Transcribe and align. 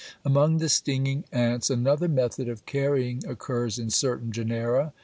Among 0.25 0.57
the 0.57 0.67
stinging 0.67 1.25
ants 1.31 1.69
another 1.69 2.07
method 2.07 2.49
of 2.49 2.65
carrying 2.65 3.23
occurs 3.27 3.77
in 3.77 3.91
certain 3.91 4.31
genera. 4.31 4.93